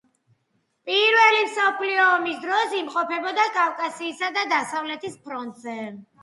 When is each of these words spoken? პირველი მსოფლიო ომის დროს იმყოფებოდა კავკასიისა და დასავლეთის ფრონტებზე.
პირველი 0.89 1.43
მსოფლიო 1.49 2.07
ომის 2.13 2.39
დროს 2.45 2.73
იმყოფებოდა 2.79 3.45
კავკასიისა 3.59 4.31
და 4.39 4.47
დასავლეთის 4.55 5.21
ფრონტებზე. 5.29 5.79